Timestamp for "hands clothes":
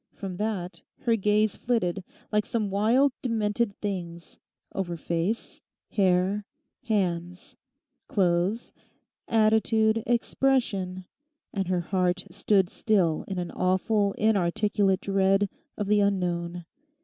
6.85-8.73